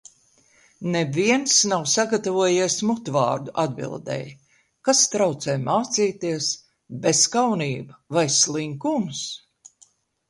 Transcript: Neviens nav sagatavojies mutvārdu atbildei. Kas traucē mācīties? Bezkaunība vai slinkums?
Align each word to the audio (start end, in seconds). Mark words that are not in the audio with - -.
Neviens 0.93 1.57
nav 1.71 1.83
sagatavojies 1.95 2.77
mutvārdu 2.91 3.53
atbildei. 3.65 4.23
Kas 4.89 5.03
traucē 5.17 5.55
mācīties? 5.67 6.49
Bezkaunība 7.05 8.03
vai 8.19 8.25
slinkums? 8.41 9.25